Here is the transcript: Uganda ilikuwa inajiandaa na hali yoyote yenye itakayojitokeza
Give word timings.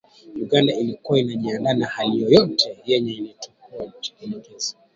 Uganda 0.39 0.73
ilikuwa 0.75 1.19
inajiandaa 1.19 1.73
na 1.73 1.85
hali 1.87 2.21
yoyote 2.21 2.77
yenye 2.85 3.11
itakayojitokeza 3.13 4.75